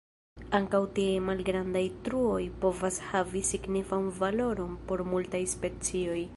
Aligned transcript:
Ankaŭ 0.59 0.79
tiaj 0.99 1.11
malgrandaj 1.25 1.83
truoj 2.07 2.41
povas 2.65 2.99
havi 3.11 3.45
signifan 3.53 4.11
valoron 4.23 4.77
por 4.89 5.09
multaj 5.15 5.47
specioj. 5.57 6.21